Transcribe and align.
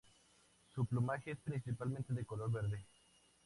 Su 0.73 0.87
plumaje 0.87 1.29
es 1.29 1.37
principalmente 1.37 2.11
de 2.11 2.25
color 2.25 2.51
verde. 2.51 2.87